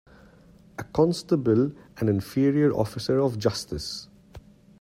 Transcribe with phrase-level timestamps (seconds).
[0.79, 4.09] A constable an inferior officer of justice